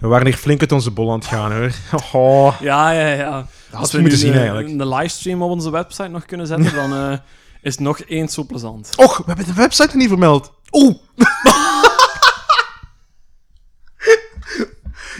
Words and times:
We 0.00 0.06
waren 0.06 0.26
hier 0.26 0.36
flink 0.36 0.60
uit 0.60 0.72
onze 0.72 0.90
bol 0.90 1.10
aan 1.12 1.18
het 1.18 1.26
gaan, 1.28 1.52
hoor. 1.52 1.70
Oh, 2.12 2.60
Ja, 2.60 2.90
ja, 2.90 3.06
ja. 3.08 3.46
dat 3.70 3.80
Als 3.80 3.90
we 3.90 3.96
je 3.96 4.02
moeten 4.02 4.18
zien, 4.20 4.32
een, 4.32 4.38
eigenlijk. 4.38 4.68
een 4.68 4.88
livestream 4.88 5.42
op 5.42 5.50
onze 5.50 5.70
website 5.70 6.08
nog 6.08 6.24
kunnen 6.24 6.46
zetten, 6.46 6.74
dan 6.74 6.92
eh, 6.94 7.18
is 7.62 7.72
het 7.72 7.80
nog 7.80 8.00
eens 8.06 8.34
zo 8.34 8.44
plezant. 8.44 8.92
Och, 8.96 9.16
we 9.16 9.22
hebben 9.26 9.46
de 9.46 9.52
website 9.54 9.86
nog 9.86 9.94
niet 9.96 10.08
vermeld. 10.08 10.52
Oeh. 10.70 10.94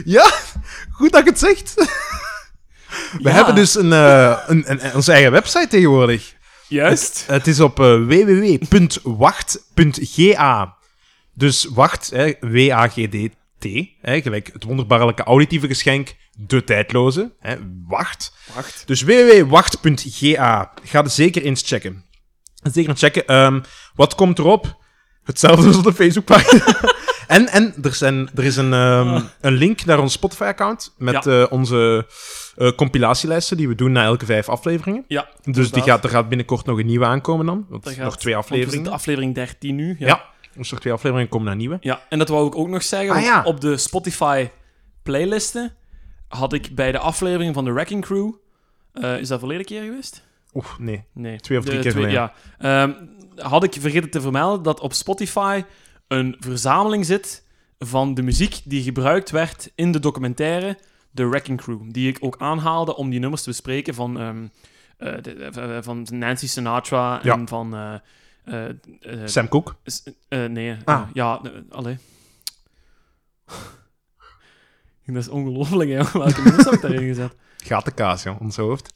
ja, 0.04 0.30
goed 0.90 1.12
dat 1.12 1.20
ik 1.20 1.26
het 1.26 1.38
zegt. 1.38 1.74
We 3.22 3.28
Ja. 3.28 3.30
hebben 3.30 3.54
dus 3.54 3.74
een, 3.74 3.92
eh, 3.92 4.38
een, 4.46 4.64
een, 4.70 4.94
onze 4.94 5.12
eigen 5.12 5.32
website 5.32 5.66
tegenwoordig. 5.68 6.34
Juist. 6.68 7.24
Het 7.26 7.46
is 7.46 7.60
op 7.60 7.80
eh, 7.80 7.86
www.wacht.ga. 9.26 10.76
Dus 11.34 11.64
wacht, 11.64 12.10
hè, 12.10 12.32
W-A-G-D-T, 13.60 13.88
hè, 14.00 14.20
gelijk 14.20 14.50
het 14.52 14.64
wonderbaarlijke 14.64 15.22
auditieve 15.22 15.66
geschenk, 15.66 16.14
de 16.36 16.64
tijdloze, 16.64 17.32
hè, 17.38 17.56
wacht. 17.86 18.36
Wacht. 18.54 18.82
Dus 18.86 19.02
www.wacht.ga. 19.02 20.72
Ga 20.84 21.02
er 21.02 21.10
zeker 21.10 21.42
eens 21.42 21.62
checken. 21.66 22.04
Zeker 22.72 22.90
eens 22.90 23.00
checken. 23.00 23.26
Ehm, 23.26 23.60
wat 23.94 24.14
komt 24.14 24.38
erop? 24.38 24.76
Hetzelfde 25.24 25.66
als 25.66 25.76
op 25.76 25.84
de 25.84 25.92
Facebookpagina. 25.92 26.64
en 27.26 27.48
en 27.48 27.74
er, 27.82 27.94
zijn, 27.94 28.30
er 28.34 28.44
is 28.44 28.56
een, 28.56 28.72
ehm, 28.72 29.22
een 29.40 29.52
link 29.54 29.84
naar 29.84 29.98
ons 29.98 30.12
Spotify-account 30.12 30.94
met 30.98 31.24
Ja. 31.24 31.42
eh, 31.42 31.52
onze 31.52 32.06
eh, 32.56 32.70
compilatielijsten 32.72 33.56
die 33.56 33.68
we 33.68 33.74
doen 33.74 33.92
na 33.92 34.04
elke 34.04 34.24
vijf 34.26 34.48
afleveringen. 34.48 35.04
Ja. 35.08 35.28
Dus 35.44 35.70
die 35.70 35.82
gaat, 35.82 36.04
er 36.04 36.10
gaat 36.10 36.28
binnenkort 36.28 36.66
nog 36.66 36.78
een 36.78 36.86
nieuwe 36.86 37.04
aankomen 37.04 37.46
dan. 37.46 37.66
Want 37.68 37.96
nog 37.98 38.16
twee 38.18 38.36
afleveringen. 38.36 38.92
aflevering 38.92 39.34
13 39.34 39.74
nu. 39.74 39.96
Ja. 39.98 40.06
Ja. 40.06 40.24
Dus 40.58 40.70
nog 40.70 40.80
twee 40.80 40.92
afleveringen 40.92 41.30
komen 41.30 41.46
naar 41.46 41.56
nieuwe. 41.56 41.76
Ja, 41.80 42.00
en 42.08 42.18
dat 42.18 42.28
wou 42.28 42.46
ik 42.46 42.56
ook 42.56 42.68
nog 42.68 42.82
zeggen. 42.82 43.14
Ah, 43.14 43.22
ja. 43.22 43.42
Op 43.44 43.60
de 43.60 43.76
Spotify 43.76 44.48
playlisten 45.02 45.72
had 46.28 46.52
ik 46.52 46.74
bij 46.74 46.92
de 46.92 46.98
aflevering 46.98 47.54
van 47.54 47.64
de 47.64 47.72
Wrecking 47.72 48.02
Crew... 48.04 48.32
eh, 48.92 49.18
is 49.18 49.28
dat 49.28 49.38
verleden 49.38 49.64
keer 49.64 49.82
geweest? 49.82 50.26
Oeh, 50.54 50.66
nee. 50.78 51.04
Nee. 51.12 51.40
Twee 51.40 51.58
of 51.58 51.64
drie 51.64 51.76
De 51.76 51.82
keer 51.82 51.92
geleden. 51.92 52.12
Ja. 52.12 52.32
Ehm, 52.58 52.92
had 53.36 53.64
ik 53.64 53.76
vergeten 53.80 54.10
te 54.10 54.20
vermelden 54.20 54.62
dat 54.62 54.80
op 54.80 54.92
Spotify 54.92 55.64
een 56.08 56.36
verzameling 56.38 57.06
zit 57.06 57.44
van 57.78 58.14
de 58.14 58.22
muziek 58.22 58.60
die 58.64 58.82
gebruikt 58.82 59.30
werd 59.30 59.70
in 59.74 59.92
de 59.92 59.98
documentaire 60.00 60.78
The 61.14 61.26
Wrecking 61.28 61.58
Crew. 61.60 61.78
Die 61.86 62.08
ik 62.08 62.16
ook 62.20 62.36
aanhaalde 62.38 62.96
om 62.96 63.10
die 63.10 63.20
nummers 63.20 63.42
te 63.42 63.48
bespreken 63.48 63.94
van, 63.94 64.18
ehm, 64.20 64.46
eh, 64.96 65.22
de- 65.22 65.34
eh, 65.34 65.78
van 65.80 66.06
Nancy 66.10 66.46
Sinatra 66.48 67.22
en 67.22 67.40
Ja. 67.40 67.46
van... 67.46 68.00
eh, 68.48 68.68
eh, 69.22 69.26
Sam 69.26 69.48
Cooke. 69.48 69.74
S- 69.84 70.02
eh, 70.28 70.44
nee. 70.44 70.76
Ah. 70.84 71.02
ja, 71.12 71.40
uh, 71.44 71.50
allee. 71.70 71.98
dat 75.06 75.16
is 75.16 75.28
ongelooflijk, 75.28 75.90
hè. 75.90 75.96
Welke 76.18 76.40
nummers 76.42 76.64
heb 76.64 76.74
ik 76.74 76.80
daarin 76.80 77.08
gezet? 77.08 77.34
Gatenkaas, 77.56 78.22
joh, 78.22 78.40
ons 78.40 78.56
hoofd. 78.56 78.92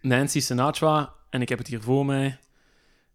Nancy 0.00 0.40
Sinatra, 0.40 1.12
en 1.30 1.40
ik 1.42 1.48
heb 1.48 1.58
het 1.58 1.66
hier 1.66 1.82
voor 1.82 2.06
mij. 2.06 2.38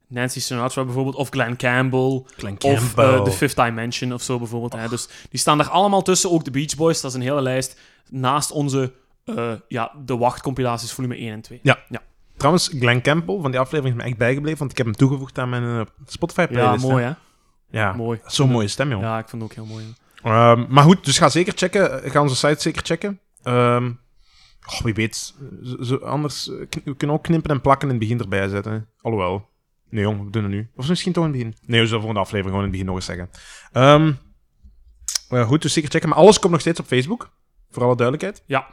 Nancy 0.07 0.39
Sinatra 0.39 0.83
bijvoorbeeld, 0.83 1.15
of 1.15 1.29
Glenn 1.29 1.55
Campbell, 1.55 2.23
Glenn 2.37 2.55
of 2.61 2.73
Campbell. 2.93 3.13
eh, 3.17 3.21
The 3.23 3.31
Fifth 3.31 3.55
Dimension 3.55 4.13
of 4.13 4.21
zo 4.21 4.37
bijvoorbeeld. 4.37 4.73
Hè. 4.73 4.89
Dus 4.89 5.07
die 5.29 5.39
staan 5.39 5.57
daar 5.57 5.69
allemaal 5.69 6.01
tussen, 6.01 6.31
ook 6.31 6.43
de 6.43 6.51
Beach 6.51 6.75
Boys, 6.75 7.01
dat 7.01 7.11
is 7.11 7.17
een 7.17 7.23
hele 7.23 7.41
lijst, 7.41 7.79
naast 8.09 8.51
onze, 8.51 8.93
eh, 9.25 9.53
ja, 9.67 9.91
de 10.05 10.17
wachtcompilaties 10.17 10.91
volume 10.93 11.17
1 11.17 11.31
en 11.31 11.41
2. 11.41 11.59
Trouwens, 12.41 12.67
Glenn 12.79 13.01
Campbell 13.01 13.39
van 13.41 13.51
die 13.51 13.59
aflevering 13.59 13.95
is 13.97 14.01
me 14.03 14.09
echt 14.09 14.17
bijgebleven, 14.17 14.59
want 14.59 14.71
ik 14.71 14.77
heb 14.77 14.85
hem 14.85 14.95
toegevoegd 14.95 15.39
aan 15.39 15.49
mijn 15.49 15.63
eh, 15.63 15.75
Ja, 15.75 15.85
Spotify-playlist. 16.05 16.85
mooi 16.87 17.03
hè? 17.03 17.11
Ja, 17.69 17.93
Mooi. 17.93 18.19
zo'n 18.25 18.49
mooie 18.49 18.67
stem, 18.67 18.89
joh. 18.89 19.01
Ja, 19.01 19.17
ik 19.19 19.29
vond 19.29 19.41
het 19.41 19.51
ook 19.51 19.57
heel 19.57 19.65
mooi. 19.65 19.85
Ehm, 20.23 20.65
maar 20.73 20.83
goed, 20.83 21.05
dus 21.05 21.17
ga 21.17 21.29
zeker 21.29 21.53
checken. 21.55 22.11
Ga 22.11 22.21
onze 22.21 22.35
site 22.35 22.61
zeker 22.61 22.81
checken. 22.85 23.19
Ehm, 23.43 23.91
oh, 24.65 24.81
wie 24.81 24.93
weet. 24.93 25.33
Zo, 25.81 25.95
anders 25.95 26.49
eh, 26.49 26.55
we 26.83 26.95
kunnen 26.95 27.15
ook 27.15 27.23
knippen 27.23 27.51
en 27.51 27.61
plakken 27.61 27.87
in 27.87 27.93
het 27.93 28.03
begin 28.03 28.19
erbij 28.19 28.47
zetten. 28.47 28.87
Alhoewel. 29.01 29.49
Nee, 29.89 30.03
jong, 30.03 30.23
we 30.25 30.29
doen 30.31 30.43
het 30.43 30.51
nu. 30.51 30.69
Of 30.75 30.87
misschien 30.89 31.13
toch 31.13 31.25
in 31.25 31.29
het 31.29 31.39
begin. 31.39 31.55
Nee, 31.65 31.79
we 31.79 31.85
zullen 31.85 32.01
volgende 32.01 32.25
aflevering 32.25 32.55
gewoon 32.55 32.73
in 32.73 32.77
het 32.77 32.79
begin 32.79 32.85
nog 32.85 32.95
eens 32.95 33.05
zeggen. 33.05 33.29
Eh, 35.29 35.47
goed, 35.47 35.61
dus 35.61 35.73
zeker 35.73 35.89
checken. 35.89 36.09
Maar 36.09 36.17
alles 36.17 36.39
komt 36.39 36.51
nog 36.51 36.61
steeds 36.61 36.79
op 36.79 36.85
Facebook. 36.85 37.29
Voor 37.71 37.83
alle 37.83 37.95
duidelijkheid. 37.95 38.43
Ja. 38.45 38.67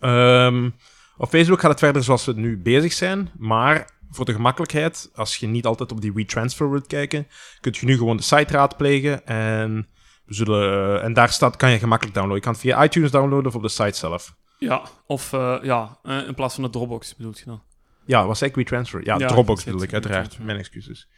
Ehm, 0.00 0.70
op 1.18 1.28
Facebook 1.28 1.60
gaat 1.60 1.70
het 1.70 1.78
verder 1.78 2.04
zoals 2.04 2.24
we 2.24 2.32
nu 2.32 2.58
bezig 2.58 2.92
zijn. 2.92 3.30
Maar 3.38 3.90
voor 4.10 4.24
de 4.24 4.32
gemakkelijkheid, 4.32 5.10
als 5.14 5.36
je 5.36 5.46
niet 5.46 5.66
altijd 5.66 5.92
op 5.92 6.00
die 6.00 6.12
WeTransfer 6.12 6.70
wilt 6.70 6.86
kijken, 6.86 7.26
kunt 7.60 7.76
je 7.76 7.86
nu 7.86 7.96
gewoon 7.96 8.16
de 8.16 8.22
site 8.22 8.52
raadplegen. 8.52 9.26
En, 9.26 9.88
we 10.24 10.34
zullen, 10.34 11.02
en 11.02 11.12
daar 11.12 11.28
staat, 11.28 11.56
kan 11.56 11.70
je 11.70 11.78
gemakkelijk 11.78 12.16
downloaden. 12.16 12.42
Je 12.42 12.50
kan 12.50 12.52
het 12.52 12.60
via 12.60 12.84
iTunes 12.84 13.10
downloaden 13.10 13.46
of 13.46 13.54
op 13.54 13.62
de 13.62 13.68
site 13.68 13.98
zelf. 13.98 14.36
Ja, 14.58 14.82
of 15.06 15.32
eh, 15.32 15.56
ja, 15.62 15.98
eh, 16.02 16.26
in 16.26 16.34
plaats 16.34 16.54
van 16.54 16.64
de 16.64 16.70
Dropbox 16.70 17.16
bedoelt 17.16 17.38
je 17.38 17.44
dan? 17.44 17.62
Ja, 18.04 18.26
was 18.26 18.42
ik 18.42 18.54
WeTransfer? 18.54 19.04
Ja, 19.04 19.18
Ja, 19.18 19.26
Dropbox 19.26 19.64
bedoel 19.64 19.82
ik, 19.82 19.92
uiteraard. 19.92 20.38
Mijn 20.38 20.58
excuses. 20.58 21.08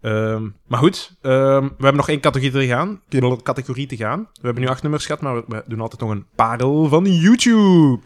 Ehm, 0.00 0.48
maar 0.66 0.78
goed, 0.78 1.16
ehm, 1.20 1.62
we 1.62 1.72
hebben 1.82 1.96
nog 1.96 2.08
één 2.08 2.20
categorie 2.20 2.50
te 2.50 2.66
gaan. 2.66 3.02
Categorie 3.42 3.86
te 3.86 3.96
gaan. 3.96 4.18
We 4.32 4.40
hebben 4.42 4.62
nu 4.62 4.68
acht 4.68 4.82
nummers 4.82 5.06
gehad, 5.06 5.20
maar 5.20 5.34
we, 5.34 5.44
we 5.46 5.64
doen 5.66 5.80
altijd 5.80 6.00
nog 6.00 6.10
een 6.10 6.26
parel 6.34 6.88
van 6.88 7.04
YouTube. 7.04 8.00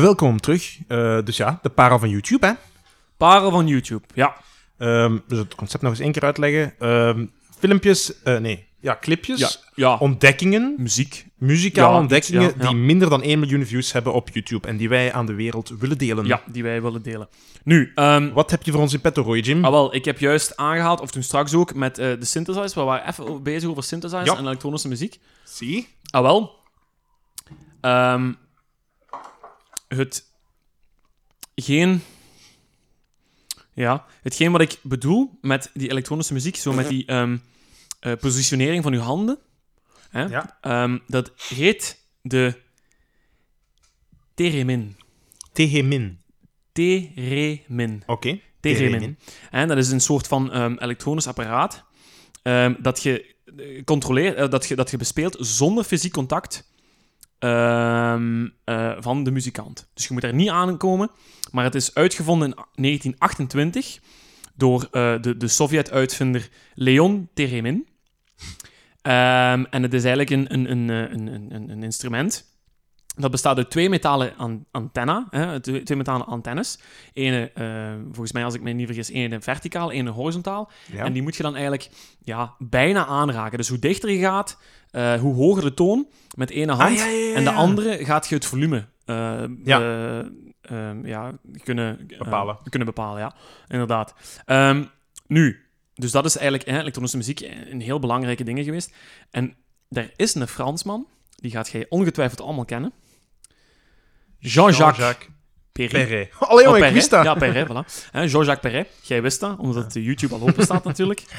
Welkom 0.00 0.40
terug. 0.40 0.78
Eh, 0.88 1.18
dus 1.24 1.36
ja, 1.36 1.58
de 1.62 1.68
parel 1.68 1.98
van 1.98 2.08
YouTube, 2.08 2.46
hè. 2.46 2.52
Parel 3.16 3.50
van 3.50 3.66
YouTube, 3.66 4.02
ja. 4.14 4.36
Ehm, 4.78 5.18
dus 5.28 5.38
het 5.38 5.54
concept 5.54 5.82
nog 5.82 5.92
eens 5.92 6.00
één 6.00 6.12
keer 6.12 6.22
uitleggen. 6.22 6.74
Ehm, 6.78 7.26
filmpjes, 7.58 8.22
eh, 8.22 8.36
nee, 8.38 8.66
ja, 8.80 8.98
clipjes, 9.00 9.38
Ja, 9.40 9.50
ja. 9.74 9.96
ontdekkingen, 9.96 10.74
muziek. 10.78 11.26
muzikale 11.36 11.92
Ja, 11.94 11.98
ontdekkingen 12.00 12.58
die 12.58 12.74
minder 12.74 13.10
dan 13.10 13.22
1 13.22 13.38
miljoen 13.38 13.66
views 13.66 13.92
hebben 13.92 14.12
op 14.12 14.28
YouTube 14.32 14.68
en 14.68 14.76
die 14.76 14.88
wij 14.88 15.12
aan 15.12 15.26
de 15.26 15.34
wereld 15.34 15.72
willen 15.78 15.98
delen. 15.98 16.26
Ja, 16.26 16.42
die 16.46 16.62
wij 16.62 16.82
willen 16.82 17.02
delen. 17.02 17.28
Nu, 17.64 17.92
ehm, 17.94 18.32
Wat 18.32 18.50
heb 18.50 18.62
je 18.62 18.72
voor 18.72 18.80
ons 18.80 18.92
in 18.92 19.00
petto, 19.00 19.22
Roy 19.22 19.38
Jim? 19.38 19.64
ah, 19.64 19.70
wel, 19.70 19.94
ik 19.94 20.04
heb 20.04 20.18
juist 20.18 20.56
aangehaald, 20.56 21.00
of 21.00 21.10
toen 21.10 21.22
straks 21.22 21.54
ook, 21.54 21.74
met 21.74 21.98
eh, 21.98 22.06
de 22.18 22.24
synthesizers. 22.24 22.74
We 22.74 22.80
waren 22.82 23.08
even 23.08 23.42
bezig 23.42 23.68
over 23.70 23.82
synthesizers 23.82 24.38
en 24.38 24.44
elektronische 24.46 24.88
muziek. 24.88 25.18
Zie? 25.44 25.88
Ah, 26.10 26.22
wel. 26.22 26.60
Het... 29.96 30.30
Geen... 31.54 32.02
Ja, 33.74 34.06
hetgeen 34.22 34.52
wat 34.52 34.60
ik 34.60 34.78
bedoel 34.82 35.38
met 35.40 35.70
die 35.74 35.90
elektronische 35.90 36.32
muziek, 36.32 36.56
zo 36.56 36.72
met 36.72 36.88
die 36.88 37.06
ehm, 37.06 37.36
eh, 38.00 38.12
positionering 38.20 38.82
van 38.82 38.92
uw 38.92 39.00
handen, 39.00 39.38
hè, 40.10 40.22
Ja. 40.22 40.58
ehm, 40.60 40.98
dat 41.06 41.32
heet 41.48 42.04
de 42.22 42.60
theremin. 44.34 44.96
Tegemin. 45.52 46.20
Theremin. 46.72 48.02
Oké. 48.06 48.40
Theremin. 48.60 49.18
En 49.50 49.68
dat 49.68 49.76
is 49.76 49.90
een 49.90 50.00
soort 50.00 50.26
van 50.26 50.52
ehm, 50.52 50.76
elektronisch 50.78 51.26
apparaat 51.26 51.84
dat 52.78 53.02
je 53.02 53.34
eh, 53.56 53.84
controleert, 53.84 54.36
eh, 54.36 54.48
dat, 54.48 54.66
je, 54.66 54.76
dat 54.76 54.90
je 54.90 54.96
bespeelt 54.96 55.36
zonder 55.40 55.84
fysiek 55.84 56.12
contact 56.12 56.71
ehm, 57.42 58.48
eh, 58.64 58.92
van 58.98 59.24
de 59.24 59.30
muzikant. 59.30 59.90
Dus 59.94 60.06
je 60.06 60.12
moet 60.12 60.24
er 60.24 60.34
niet 60.34 60.48
aankomen, 60.48 61.10
maar 61.50 61.64
het 61.64 61.74
is 61.74 61.94
uitgevonden 61.94 62.48
in 62.48 62.54
1928 62.74 64.00
door 64.54 64.88
eh, 64.90 65.14
de, 65.20 65.36
de 65.36 65.48
Sovjet-uitvinder 65.48 66.48
Leon 66.74 67.28
Theremin. 67.34 67.88
Ehm, 69.02 69.64
en 69.70 69.82
het 69.82 69.94
is 69.94 70.04
eigenlijk 70.04 70.30
een, 70.30 70.54
een, 70.54 70.88
een, 70.88 71.50
eh, 71.50 71.58
een 71.68 71.82
instrument. 71.82 72.51
Dat 73.16 73.30
bestaat 73.30 73.56
uit 73.56 73.70
twee 73.70 73.88
metalen 73.88 74.36
an 74.36 74.66
antenna, 74.70 75.26
hè, 75.30 75.60
twee, 75.60 75.82
twee 75.82 75.96
metalen 75.96 76.26
antennes. 76.26 76.78
Ene, 77.12 77.50
eh, 77.54 77.92
volgens 78.04 78.32
mij, 78.32 78.44
als 78.44 78.54
ik 78.54 78.60
me 78.62 78.70
niet 78.70 78.86
vergis, 78.86 79.08
ene 79.10 79.40
verticaal, 79.40 79.90
ene 79.92 80.10
horizontaal. 80.10 80.70
Ja. 80.92 81.04
En 81.04 81.12
die 81.12 81.22
moet 81.22 81.36
je 81.36 81.42
dan 81.42 81.52
eigenlijk 81.54 81.90
ja, 82.22 82.54
bijna 82.58 83.06
aanraken. 83.06 83.58
Dus 83.58 83.68
hoe 83.68 83.78
dichter 83.78 84.10
je 84.10 84.18
gaat, 84.18 84.58
eh, 84.90 85.14
hoe 85.14 85.34
hoger 85.34 85.62
de 85.62 85.74
toon 85.74 86.06
met 86.36 86.50
ene 86.50 86.72
hand. 86.72 86.90
Ah, 86.90 86.96
ja, 86.96 87.06
ja, 87.06 87.34
En 87.34 87.44
de 87.44 87.50
andere 87.50 88.04
gaat 88.04 88.28
je 88.28 88.34
het 88.34 88.44
volume 88.46 88.84
eh, 89.04 89.42
Ja. 89.64 89.80
eh, 89.80 90.18
ehm, 90.60 91.06
ja, 91.06 91.32
kunnen, 91.62 92.06
Bepalen. 92.18 92.56
kunnen 92.68 92.88
bepalen, 92.88 93.20
ja. 93.20 93.34
Inderdaad. 93.68 94.14
Ehm, 94.44 94.84
nu, 95.26 95.66
dus 95.94 96.10
dat 96.10 96.24
is 96.24 96.36
eigenlijk 96.36 96.68
hè, 96.70 96.78
elektronische 96.80 97.16
muziek 97.16 97.40
een 97.70 97.80
heel 97.80 97.98
belangrijke 97.98 98.44
dingen 98.44 98.64
geweest. 98.64 98.94
En 99.30 99.54
er 99.88 100.12
is 100.16 100.34
een 100.34 100.48
Fransman, 100.48 101.06
die 101.42 101.50
gaat 101.50 101.68
jij 101.68 101.86
ongetwijfeld 101.88 102.40
allemaal 102.40 102.64
kennen. 102.64 102.92
Jean-Jacques 104.38 105.28
Perret. 105.72 105.92
Perret. 106.08 106.30
Allee, 106.38 106.66
Oh, 106.68 106.72
ik 106.72 106.78
Perret. 106.78 106.92
wist 106.94 107.10
dat. 107.10 107.24
Ja, 107.24 107.34
Perret, 107.34 107.68
voilà. 107.68 108.10
Jean-Jacques 108.12 108.60
Perret. 108.60 108.88
Jij 109.02 109.22
wist 109.22 109.40
dat, 109.40 109.58
omdat 109.58 109.94
YouTube 109.94 110.34
al 110.34 110.40
open 110.40 110.64
staat 110.64 110.84
natuurlijk. 110.84 111.22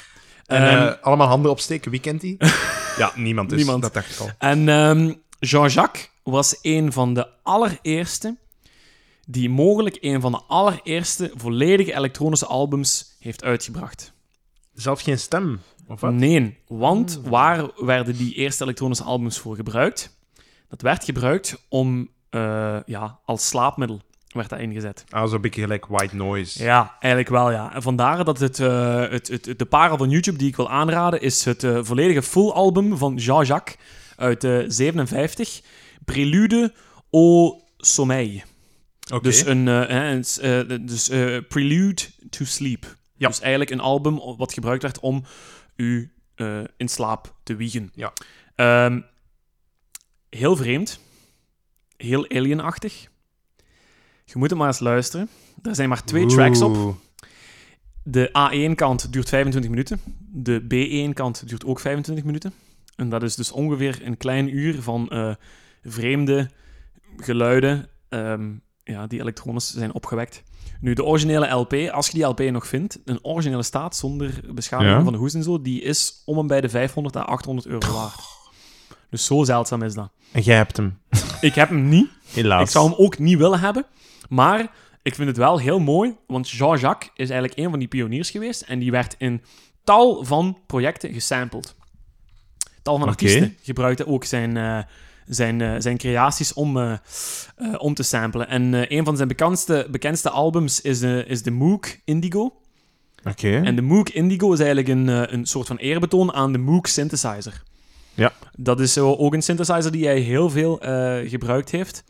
En 0.43 0.67
Ehm, 0.67 0.87
eh, 0.87 0.93
allemaal 1.03 1.27
handen 1.27 1.51
opsteken. 1.51 1.91
Wie 1.91 1.99
kent 1.99 2.21
die? 2.21 2.37
ja, 2.97 3.11
niemand 3.15 3.49
dus. 3.49 3.57
Niemand. 3.57 3.81
Dat 3.81 3.93
dacht 3.93 4.11
ik 4.11 4.19
al. 4.19 4.29
En 4.37 4.69
ehm, 4.69 5.13
Jean-Jacques 5.39 6.09
was 6.23 6.59
een 6.61 6.91
van 6.91 7.13
de 7.13 7.27
allereerste 7.43 8.37
die 9.25 9.49
mogelijk 9.49 9.97
een 10.01 10.21
van 10.21 10.31
de 10.31 10.41
allereerste 10.47 11.31
volledige 11.35 11.95
elektronische 11.95 12.45
albums 12.45 13.15
heeft 13.19 13.43
uitgebracht. 13.43 14.13
Zelf 14.73 15.01
geen 15.01 15.19
stem. 15.19 15.61
Of 15.87 16.01
wat? 16.01 16.13
Nee, 16.13 16.57
want 16.67 17.21
waar 17.25 17.69
werden 17.77 18.17
die 18.17 18.33
eerste 18.33 18.63
elektronische 18.63 19.03
albums 19.03 19.39
voor 19.39 19.55
gebruikt? 19.55 20.17
Dat 20.69 20.81
werd 20.81 21.03
gebruikt 21.03 21.65
om, 21.69 22.09
eh, 22.29 22.77
ja, 22.85 23.19
als 23.25 23.47
slaapmiddel 23.47 24.01
werd 24.31 24.49
dat 24.49 24.59
ingezet. 24.59 25.03
Ah, 25.09 25.29
zo'n 25.29 25.41
beetje 25.41 25.61
gelijk 25.61 25.85
white 25.85 26.15
noise. 26.15 26.63
Ja, 26.63 26.95
eigenlijk 26.99 27.33
wel, 27.33 27.51
ja. 27.51 27.73
En 27.73 27.81
vandaar 27.81 28.23
dat 28.25 28.39
het, 28.39 28.59
eh, 28.59 28.99
het, 29.09 29.27
het, 29.27 29.45
het- 29.45 29.59
de 29.59 29.65
parel 29.65 29.97
van 29.97 30.09
YouTube 30.09 30.37
die 30.37 30.47
ik 30.47 30.55
wil 30.55 30.69
aanraden, 30.69 31.21
is 31.21 31.45
het 31.45 31.63
eh, 31.63 31.79
volledige 31.81 32.21
full 32.23 32.49
album 32.49 32.97
van 32.97 33.15
Jean-Jacques 33.15 33.75
uit 34.15 34.43
eh 34.43 34.59
57, 34.67 35.61
Prélude 36.05 36.73
au 37.11 37.53
Sommeil. 37.77 38.41
Oké. 39.13 39.23
Dus, 39.23 39.45
een, 39.45 39.67
eh, 39.67 40.61
dus 40.81 41.07
Prelude 41.47 42.01
to 42.29 42.45
Sleep. 42.45 42.95
Ja. 43.23 43.29
Dus 43.29 43.39
eigenlijk 43.39 43.71
een 43.71 43.79
album 43.79 44.19
wat 44.37 44.53
gebruikt 44.53 44.83
werd 44.83 44.99
om 44.99 45.23
u 45.75 46.13
eh, 46.35 46.59
in 46.77 46.87
slaap 46.87 47.35
te 47.43 47.55
wiegen. 47.55 47.91
Ja. 47.95 48.13
Ehm, 48.55 49.01
heel 50.29 50.55
vreemd. 50.55 50.99
Heel 51.97 52.29
alienachtig. 52.29 53.07
Je 54.25 54.33
moet 54.33 54.49
het 54.49 54.59
maar 54.59 54.67
eens 54.67 54.79
luisteren. 54.79 55.29
Er 55.61 55.75
zijn 55.75 55.89
maar 55.89 56.03
twee 56.03 56.25
tracks 56.25 56.61
op. 56.61 56.95
De 58.03 58.29
A1-kant 58.29 59.13
duurt 59.13 59.29
25 59.29 59.71
minuten. 59.71 59.99
De 60.31 60.61
B1-kant 60.61 61.47
duurt 61.47 61.65
ook 61.65 61.79
25 61.79 62.25
minuten. 62.25 62.53
En 62.95 63.09
dat 63.09 63.23
is 63.23 63.35
dus 63.35 63.51
ongeveer 63.51 63.99
een 64.03 64.17
klein 64.17 64.55
uur 64.55 64.81
van 64.81 65.09
eh, 65.09 65.35
vreemde 65.83 66.49
geluiden 67.17 67.89
ehm, 68.09 68.51
ja, 68.83 69.07
die 69.07 69.19
elektronisch 69.19 69.73
zijn 69.73 69.93
opgewekt. 69.93 70.43
Nu, 70.83 70.93
de 70.93 71.03
originele 71.03 71.47
LP, 71.49 71.73
als 71.91 72.07
je 72.07 72.13
die 72.13 72.23
LP 72.23 72.39
nog 72.39 72.67
vindt, 72.67 72.99
een 73.05 73.19
originele 73.21 73.63
staat 73.63 73.95
zonder 73.95 74.41
beschadiging 74.53 74.97
Ja. 74.97 75.03
van 75.03 75.13
de 75.13 75.19
hoes 75.19 75.33
en 75.33 75.43
zo, 75.43 75.61
die 75.61 75.81
is 75.81 76.21
om 76.25 76.37
en 76.37 76.47
bij 76.47 76.61
de 76.61 76.69
500 76.69 77.15
à 77.15 77.21
800 77.21 77.67
euro 77.67 77.93
waard. 77.93 78.19
Dus 79.09 79.25
zo 79.25 79.43
zeldzaam 79.43 79.81
is 79.83 79.93
dat. 79.93 80.09
En 80.31 80.41
jij 80.41 80.55
hebt 80.55 80.77
hem. 80.77 80.99
Ik 81.41 81.55
heb 81.55 81.69
hem 81.69 81.89
niet. 81.89 82.09
Helaas. 82.33 82.61
Ik 82.61 82.69
zou 82.69 82.89
hem 82.89 82.99
ook 82.99 83.17
niet 83.19 83.37
willen 83.37 83.59
hebben. 83.59 83.85
Maar 84.29 84.71
ik 85.01 85.15
vind 85.15 85.27
het 85.27 85.37
wel 85.37 85.59
heel 85.59 85.79
mooi, 85.79 86.15
want 86.27 86.49
Jean-Jacques 86.49 87.09
is 87.15 87.29
eigenlijk 87.29 87.59
een 87.59 87.69
van 87.69 87.79
die 87.79 87.87
pioniers 87.87 88.29
geweest. 88.31 88.61
En 88.61 88.79
die 88.79 88.91
werd 88.91 89.15
in 89.17 89.41
tal 89.83 90.23
van 90.23 90.57
projecten 90.67 91.13
gesampled. 91.13 91.75
Tal 92.81 92.97
van 92.99 93.07
artiesten 93.07 93.57
gebruikten 93.61 94.07
ook 94.07 94.23
zijn, 94.23 94.57
eh, 94.57 94.79
zijn, 95.27 95.61
eh, 95.61 95.75
zijn 95.77 95.97
creaties 95.97 96.53
om, 96.53 96.77
eh, 96.77 96.91
eh, 96.91 97.73
om 97.77 97.93
te 97.93 98.03
samplen. 98.03 98.47
En 98.47 98.93
een 98.97 99.05
van 99.05 99.15
zijn 99.15 99.27
bekendste, 99.27 99.87
bekendste 99.91 100.29
albums 100.29 100.81
is, 100.81 101.01
is 101.01 101.43
de 101.43 101.51
Moog 101.51 101.97
Indigo. 102.05 102.53
Oké. 103.23 103.61
En 103.61 103.75
de 103.75 103.81
Moog 103.81 104.11
Indigo 104.11 104.53
is 104.53 104.59
eigenlijk 104.59 104.87
een, 104.87 105.33
een 105.33 105.45
soort 105.45 105.67
van 105.67 105.77
eerbetoon 105.77 106.33
aan 106.33 106.51
de 106.51 106.57
Moog 106.57 106.87
synthesizer. 106.87 107.63
Ja. 108.13 108.31
Dat 108.57 108.79
is 108.79 108.93
zo 108.93 109.15
ook 109.15 109.33
een 109.33 109.41
synthesizer 109.41 109.91
die 109.91 110.05
hij 110.05 110.19
heel 110.19 110.49
veel 110.49 110.79
gebruikt 111.25 111.71
heeft. 111.71 112.03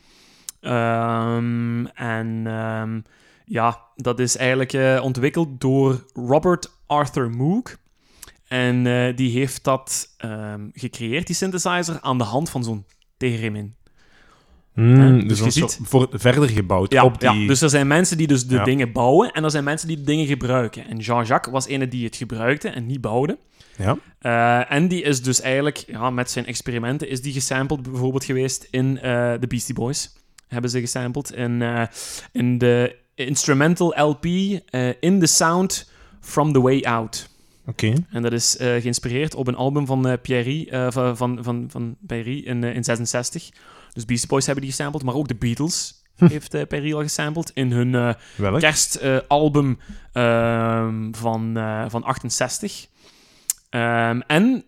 Ehm, 0.61 1.85
en 1.85 2.43
ehm, 2.45 2.99
ja, 3.45 3.79
dat 3.95 4.19
is 4.19 4.37
eigenlijk 4.37 5.01
ontwikkeld 5.03 5.61
door 5.61 6.05
Robert 6.13 6.71
Arthur 6.85 7.29
Moog. 7.29 7.77
En 8.47 8.83
die 9.15 9.31
heeft 9.31 9.63
dat 9.63 10.13
ehm, 10.17 10.69
gecreëerd, 10.73 11.27
die 11.27 11.35
synthesizer, 11.35 12.01
aan 12.01 12.17
de 12.17 12.23
hand 12.23 12.49
van 12.49 12.63
zo'n 12.63 12.85
theremin. 13.31 13.75
Hmm, 14.73 15.17
Ja, 15.19 15.27
dus 15.27 15.27
dus 15.27 15.39
je 15.39 15.51
ziet- 15.51 15.79
voor, 15.83 16.07
verder 16.11 16.49
gebouwd 16.49 16.91
Ja, 16.93 17.03
op 17.03 17.19
die... 17.19 17.29
ja, 17.31 17.47
dus 17.47 17.61
er 17.61 17.69
zijn 17.69 17.87
mensen 17.87 18.17
die 18.17 18.27
dus 18.27 18.47
de 18.47 18.55
Ja. 18.55 18.63
dingen 18.63 18.91
bouwen 18.91 19.31
en 19.31 19.43
er 19.43 19.51
zijn 19.51 19.63
mensen 19.63 19.87
die 19.87 19.97
de 19.97 20.03
dingen 20.03 20.25
gebruiken. 20.25 20.87
En 20.87 20.97
Jean-Jacques 20.97 21.53
was 21.53 21.67
ene 21.67 21.87
die 21.87 22.05
het 22.05 22.15
gebruikte 22.15 22.69
en 22.69 22.85
niet 22.85 23.01
bouwde. 23.01 23.37
Ja. 23.77 23.97
Eh, 24.19 24.71
en 24.75 24.87
die 24.87 25.01
is 25.01 25.21
dus 25.23 25.41
eigenlijk, 25.41 25.77
ja, 25.87 26.09
met 26.09 26.31
zijn 26.31 26.45
experimenten, 26.45 27.09
is 27.09 27.21
die 27.21 27.33
gesampled 27.33 27.81
bijvoorbeeld 27.81 28.23
geweest 28.25 28.67
in 28.71 28.99
eh 28.99 29.33
The 29.33 29.47
Beastie 29.47 29.73
Boys. 29.75 30.15
Hebben 30.47 30.69
ze 30.69 30.79
gesampled 30.79 31.31
in, 31.33 31.61
eh, 31.61 31.83
in 32.31 32.57
de 32.57 32.95
instrumental 33.15 33.93
LP 34.09 34.25
eh, 34.25 34.89
In 34.99 35.19
the 35.19 35.25
Sound 35.25 35.91
From 36.21 36.53
the 36.53 36.61
Way 36.61 36.81
Out. 36.81 37.29
Oké. 37.65 37.93
En 38.09 38.21
dat 38.21 38.31
is 38.31 38.57
eh, 38.57 38.81
geïnspireerd 38.81 39.35
op 39.35 39.47
een 39.47 39.55
album 39.55 39.85
van 39.85 40.07
eh 40.07 40.13
Pierre, 40.21 40.69
eh, 40.69 40.91
van, 40.91 41.17
van, 41.17 41.39
van, 41.43 41.65
van 41.69 41.97
Pierre 42.07 42.43
in, 42.43 42.63
in 42.63 42.83
66. 42.83 43.49
Dus 43.93 44.05
Beastie 44.05 44.29
Boys 44.29 44.45
hebben 44.45 44.63
die 44.63 44.73
gesampled, 44.73 45.03
maar 45.03 45.15
ook 45.15 45.27
de 45.27 45.35
Beatles 45.35 46.03
heeft 46.15 46.53
eh 46.53 46.67
Pierre 46.67 46.95
al 46.95 47.01
gesampled 47.01 47.51
in 47.53 47.71
hun 47.71 48.15
kerstalbum 48.59 49.79
ehm, 50.11 51.11
van, 51.11 51.53
van 51.89 52.03
68. 52.03 52.87
Ehm, 53.69 54.19
en 54.27 54.65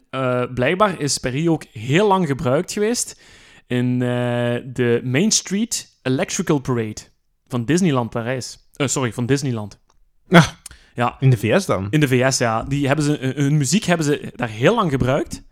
blijkbaar 0.54 1.00
is 1.00 1.18
Perry 1.18 1.48
ook 1.48 1.64
heel 1.64 2.08
lang 2.08 2.28
gebruikt 2.28 2.72
geweest 2.72 3.22
in 3.68 4.00
de 4.00 5.02
Main 5.04 5.32
Street 5.32 6.00
Electrical 6.02 6.60
Parade 6.60 7.02
van 7.48 7.66
Disneyland 7.66 8.10
Parijs. 8.10 8.58
Sorry, 8.72 9.14
van 9.14 9.26
Disneyland. 9.26 9.80
Ah. 10.30 10.48
Ja, 10.96 11.16
In 11.20 11.30
de 11.30 11.38
VS 11.38 11.66
dan? 11.66 11.88
in 11.90 12.00
de 12.00 12.08
VS, 12.08 12.38
ja. 12.38 12.64
Die 12.64 12.88
hebben 12.88 13.06
ze, 13.06 13.34
hun 13.36 13.58
muziek 13.58 13.84
hebben 13.84 14.06
ze 14.06 14.32
daar 14.36 14.50
heel 14.50 14.76
lang 14.76 14.92
gebruikt. 14.92 15.44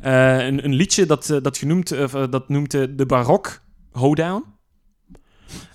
Eh, 0.00 0.46
een, 0.46 0.64
een 0.64 0.74
liedje 0.74 1.06
dat, 1.06 1.30
eh, 1.30 1.36
dat, 1.42 1.58
genoemd, 1.58 1.90
eh, 1.90 2.24
dat 2.30 2.48
noemt 2.48 2.70
de 2.70 3.06
Barok 3.06 3.62
Hoedown. 3.90 4.44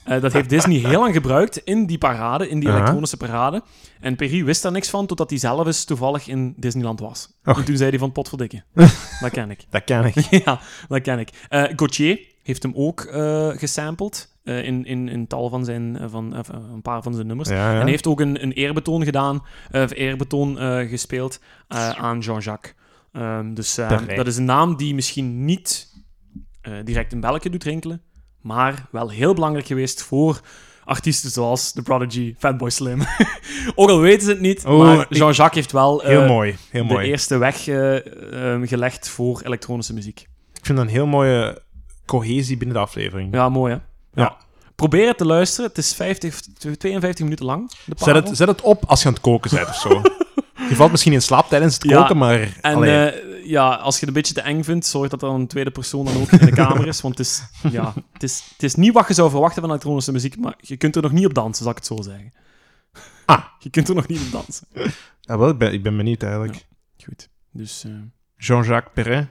Eh, 0.03 0.21
dat 0.21 0.33
heeft 0.33 0.49
Disney 0.49 0.77
heel 0.89 0.99
lang 0.99 1.13
gebruikt 1.13 1.57
in 1.57 1.85
die 1.85 1.97
parade, 1.97 2.49
in 2.49 2.59
die 2.59 2.69
elektronische 2.69 3.17
parade. 3.17 3.61
En 3.99 4.15
Perry 4.15 4.43
wist 4.43 4.61
daar 4.61 4.71
niks 4.71 4.89
van, 4.89 5.05
totdat 5.05 5.29
hij 5.29 5.39
zelf 5.39 5.65
eens 5.65 5.85
toevallig 5.85 6.27
in 6.27 6.53
Disneyland 6.57 6.99
was. 6.99 7.33
En 7.43 7.65
toen 7.65 7.77
zei 7.77 7.89
hij 7.89 7.99
van, 7.99 8.11
potverdikke. 8.11 8.63
dat 9.21 9.31
ken 9.31 9.51
ik. 9.51 9.65
Dat 9.69 9.83
ken 9.83 10.05
ik. 10.05 10.15
ja, 10.45 10.59
dat 10.87 11.01
ken 11.01 11.19
ik. 11.19 11.29
Eh 11.49 11.63
Gauthier 11.75 12.19
heeft 12.43 12.63
hem 12.63 12.71
ook 12.75 13.01
eh 13.01 13.49
gesampled 13.49 14.36
eh, 14.47 14.63
in, 14.63 14.85
in, 14.85 15.09
in 15.09 15.27
tal 15.27 15.49
van 15.49 15.65
zijn, 15.65 15.97
eh, 15.97 16.05
van, 16.09 16.35
eh, 16.35 16.39
een 16.73 16.81
paar 16.81 17.03
van 17.03 17.13
zijn 17.13 17.27
nummers. 17.27 17.49
Ja, 17.49 17.55
ja. 17.55 17.73
En 17.73 17.81
hij 17.81 17.89
heeft 17.89 18.07
ook 18.07 18.19
een, 18.19 18.43
een 18.43 18.51
eerbetoon 18.51 19.03
gedaan, 19.03 19.43
of 19.71 19.93
eerbetoon 19.93 20.57
gespeeld 20.87 21.39
aan 21.97 22.19
Jean-Jacques. 22.19 22.73
Ehm, 23.11 23.53
dus 23.53 23.75
dat 24.15 24.27
is 24.27 24.37
een 24.37 24.45
naam 24.45 24.77
die 24.77 24.95
misschien 24.95 25.45
niet 25.45 25.95
direct 26.83 27.13
een 27.13 27.19
belletje 27.19 27.49
doet 27.49 27.63
rinkelen, 27.63 28.01
maar 28.41 28.87
wel 28.91 29.09
heel 29.09 29.33
belangrijk 29.33 29.67
geweest 29.67 30.03
voor 30.03 30.41
artiesten 30.87 31.29
zoals 31.29 31.71
The 31.71 31.81
Prodigy, 31.81 32.35
Fatboy 32.37 32.69
Slim. 32.69 33.01
ook 33.75 33.89
al 33.89 33.99
weten 33.99 34.21
ze 34.21 34.29
het 34.31 34.39
niet, 34.39 34.65
Oh, 34.65 34.77
maar 34.77 35.05
Jean-Jacques 35.09 35.55
heeft 35.55 35.71
wel 35.71 36.01
Heel 36.01 36.27
mooi. 36.27 36.55
Heel 36.71 36.87
de 36.87 36.93
mooi. 36.93 37.07
eerste 37.07 37.37
weg 37.37 37.67
eh, 37.67 38.53
ehm, 38.53 38.65
gelegd 38.65 39.09
voor 39.09 39.41
elektronische 39.41 39.93
muziek. 39.93 40.19
Ik 40.53 40.65
vind 40.65 40.77
dat 40.77 40.87
een 40.87 40.93
heel 40.93 41.05
mooie 41.05 41.61
cohesie 42.05 42.57
binnen 42.57 42.75
de 42.75 42.81
aflevering. 42.81 43.33
Ja, 43.33 43.49
mooi 43.49 43.73
hè? 43.73 43.79
Ja. 44.17 44.37
Probeer 44.75 45.07
het 45.07 45.17
te 45.17 45.25
luisteren. 45.25 45.69
Het 45.69 45.77
is 45.77 45.93
50, 45.93 46.41
52 46.41 47.23
minuten 47.23 47.45
lang. 47.45 47.71
De 47.85 47.95
Zet, 47.95 48.15
het, 48.15 48.37
zet 48.37 48.47
het 48.47 48.61
op 48.61 48.85
als 48.85 49.01
je 49.01 49.07
aan 49.07 49.13
het 49.13 49.21
koken 49.21 49.55
bent 49.55 49.67
of 49.67 49.75
zo. 49.75 49.89
je 50.69 50.75
valt 50.75 50.91
misschien 50.91 51.13
in 51.13 51.21
slaap 51.21 51.49
tijdens 51.49 51.73
het 51.73 51.83
Ja, 51.83 52.01
koken, 52.01 52.17
maar... 52.17 52.57
En 52.61 52.83
eh, 52.83 53.45
ja, 53.45 53.75
als 53.75 53.93
je 53.93 53.99
het 53.99 54.09
een 54.09 54.21
beetje 54.21 54.33
te 54.33 54.41
eng 54.41 54.63
vindt, 54.63 54.85
zorg 54.85 55.09
dat 55.09 55.21
er 55.21 55.29
een 55.29 55.47
tweede 55.47 55.71
persoon 55.71 56.05
dan 56.05 56.21
ook 56.21 56.31
in 56.31 56.45
de 56.45 56.51
kamer 56.51 56.87
is. 56.87 57.01
Want 57.01 57.17
het 57.17 57.27
is, 57.27 57.43
ja, 57.71 57.93
het, 58.13 58.23
is, 58.23 58.43
het 58.51 58.63
is 58.63 58.75
niet 58.75 58.93
wat 58.93 59.07
je 59.07 59.13
zou 59.13 59.29
verwachten 59.29 59.61
van 59.61 59.69
elektronische 59.69 60.11
muziek, 60.11 60.37
maar 60.37 60.55
je 60.57 60.77
kunt 60.77 60.95
er 60.95 61.01
nog 61.01 61.11
niet 61.11 61.25
op 61.25 61.33
dansen, 61.33 61.63
zal 61.63 61.71
ik 61.71 61.77
het 61.77 61.87
zo 61.87 62.01
zeggen. 62.01 62.33
Ah. 63.25 63.43
Je 63.59 63.69
kunt 63.69 63.89
er 63.89 63.95
nog 63.95 64.07
niet 64.07 64.21
op 64.21 64.31
dansen. 64.31 64.67
Ja, 65.21 65.37
wel, 65.37 65.49
ik, 65.49 65.57
ben, 65.57 65.73
ik 65.73 65.83
ben 65.83 65.97
benieuwd 65.97 66.23
eigenlijk. 66.23 66.65
Goed. 67.05 67.29
Dus 67.51 67.83
eh, 67.83 67.91
Jean-Jacques 68.37 68.93
Perrin, 68.93 69.29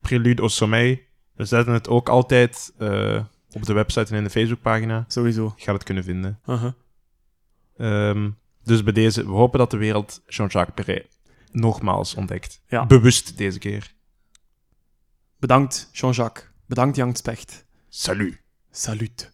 Prélude 0.00 0.40
au 0.40 0.50
Sommeil. 0.50 0.98
We 1.34 1.44
zetten 1.44 1.72
het 1.72 1.88
ook 1.88 2.08
altijd 2.08 2.72
eh, 2.78 3.20
op 3.52 3.64
de 3.64 3.72
website 3.72 4.10
en 4.10 4.16
in 4.18 4.24
de 4.24 4.30
Facebookpagina. 4.30 5.04
sowieso. 5.08 5.52
Je 5.56 5.64
gaat 5.64 5.74
het 5.74 5.84
kunnen 5.84 6.04
vinden. 6.04 6.40
Ehm, 7.76 8.30
dus 8.64 8.82
bij 8.82 8.92
deze, 8.92 9.24
we 9.24 9.30
hopen 9.30 9.58
dat 9.58 9.70
de 9.70 9.76
wereld 9.76 10.22
Jean-Jacques 10.26 10.84
Perrin 10.84 11.06
nogmaals 11.52 12.14
ontdekt. 12.14 12.62
Ja. 12.68 12.86
Bewust 12.86 13.36
deze 13.36 13.58
keer. 13.58 13.94
Bedankt, 15.38 15.88
Jean-Jacques. 15.92 16.46
Bedankt, 16.66 16.96
Jan 16.96 17.16
Specht. 17.16 17.64
Salut. 17.88 18.40
Salut. 18.70 19.30